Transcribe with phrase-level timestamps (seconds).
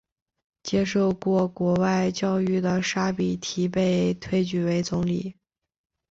[0.63, 5.35] 接受过国外教育的沙比提被推举为总理。